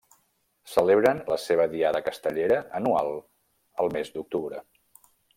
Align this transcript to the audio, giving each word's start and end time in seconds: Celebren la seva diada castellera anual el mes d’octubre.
Celebren 0.75 1.19
la 1.33 1.37
seva 1.43 1.67
diada 1.73 2.01
castellera 2.07 2.57
anual 2.79 3.11
el 3.85 3.93
mes 3.99 4.11
d’octubre. 4.15 4.63